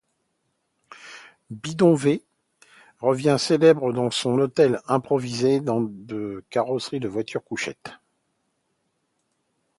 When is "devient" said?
3.03-3.35